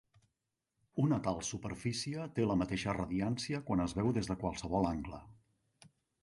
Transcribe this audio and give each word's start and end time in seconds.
Una 1.01 1.17
tal 1.27 1.43
superfície 1.49 2.25
té 2.39 2.47
la 2.47 2.55
mateixa 2.61 2.95
radiància 2.99 3.61
quan 3.69 3.85
es 3.85 3.95
veu 4.01 4.11
des 4.17 4.31
de 4.33 4.39
qualsevol 4.45 4.91
angle. 4.95 5.21